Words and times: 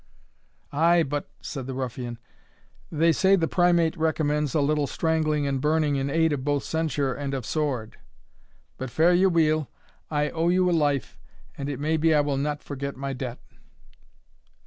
"Ay, 0.73 1.03
but," 1.03 1.29
said 1.41 1.67
the 1.67 1.75
ruffian, 1.75 2.17
"they 2.91 3.11
say 3.11 3.35
the 3.35 3.47
Primate 3.47 3.95
recommends 3.95 4.55
a 4.55 4.59
little 4.59 4.87
strangling 4.87 5.45
and 5.45 5.61
burning 5.61 5.95
in 5.95 6.09
aid 6.09 6.33
of 6.33 6.43
both 6.43 6.63
censure 6.63 7.13
and 7.13 7.35
of 7.35 7.45
sword. 7.45 7.97
But 8.79 8.89
fare 8.89 9.13
ye 9.13 9.27
weel, 9.27 9.69
I 10.09 10.31
owe 10.31 10.49
you 10.49 10.67
a 10.71 10.71
life, 10.71 11.19
and 11.55 11.69
it 11.69 11.79
may 11.79 11.97
be 11.97 12.15
I 12.15 12.21
will 12.21 12.37
not 12.37 12.63
forget 12.63 12.97
my 12.97 13.13
debt." 13.13 13.37